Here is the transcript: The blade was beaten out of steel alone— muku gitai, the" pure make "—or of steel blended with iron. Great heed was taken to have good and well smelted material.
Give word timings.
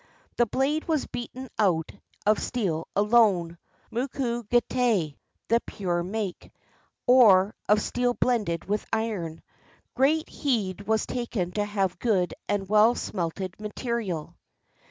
The 0.37 0.47
blade 0.47 0.87
was 0.87 1.05
beaten 1.05 1.47
out 1.59 1.91
of 2.25 2.39
steel 2.41 2.87
alone— 2.95 3.59
muku 3.93 4.41
gitai, 4.49 5.15
the" 5.47 5.59
pure 5.67 6.01
make 6.01 6.51
"—or 7.05 7.53
of 7.69 7.79
steel 7.83 8.15
blended 8.15 8.65
with 8.65 8.83
iron. 8.91 9.43
Great 9.93 10.27
heed 10.27 10.87
was 10.87 11.05
taken 11.05 11.51
to 11.51 11.63
have 11.65 11.99
good 11.99 12.33
and 12.49 12.67
well 12.67 12.95
smelted 12.95 13.59
material. 13.59 14.35